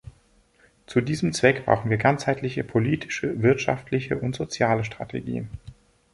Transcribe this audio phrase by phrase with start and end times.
[0.87, 5.47] Zu diesem Zweck brauchen wir ganzheitliche politische, wirtschaftliche und soziale Strategien.